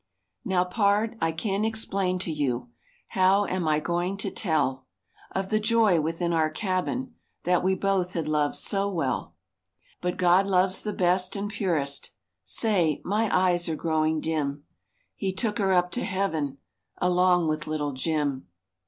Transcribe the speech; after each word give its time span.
Now, 0.43 0.63
Pard, 0.63 1.15
I 1.21 1.31
can't 1.31 1.63
explain 1.63 2.17
to 2.25 2.31
you,— 2.31 2.71
How 3.09 3.45
am 3.45 3.67
I 3.67 3.79
going 3.79 4.17
to 4.17 4.31
tell 4.31 4.87
Of 5.29 5.49
the 5.51 5.59
joy 5.59 5.99
within 6.01 6.33
our 6.33 6.49
cabin 6.49 7.13
That 7.43 7.63
we 7.63 7.75
both 7.75 8.13
had 8.13 8.27
loved 8.27 8.55
so 8.55 8.89
well? 8.89 9.35
But 10.01 10.17
God 10.17 10.47
loves 10.47 10.81
the 10.81 10.91
best 10.91 11.35
and 11.35 11.51
purest,— 11.51 12.13
Say, 12.43 12.99
my 13.05 13.29
eyes 13.31 13.69
are 13.69 13.75
growing 13.75 14.21
dim— 14.21 14.63
He 15.15 15.31
took 15.31 15.59
her 15.59 15.71
up 15.71 15.91
to 15.91 16.03
Heaven 16.03 16.57
Along 16.99 17.47
with 17.47 17.67
Little 17.67 17.91
Jim! 17.93 18.47